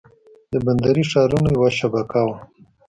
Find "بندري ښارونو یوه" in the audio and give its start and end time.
0.65-1.69